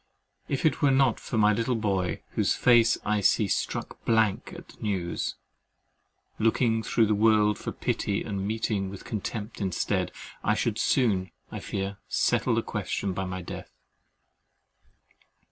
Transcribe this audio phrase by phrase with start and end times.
[0.47, 4.69] If it were not for my little boy, whose face I see struck blank at
[4.69, 5.35] the news,
[6.39, 10.11] looking through the world for pity and meeting with contempt instead,
[10.43, 13.75] I should soon, I fear, settle the question by my death.